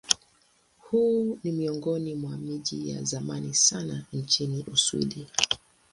Huu 0.77 1.39
ni 1.43 1.51
miongoni 1.51 2.15
mwa 2.15 2.37
miji 2.37 2.89
ya 2.89 3.03
zamani 3.03 3.53
sana 3.53 4.05
nchini 4.13 4.65
Uswidi. 4.71 5.27